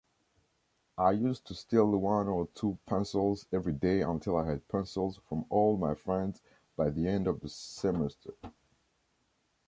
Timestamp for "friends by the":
5.93-7.07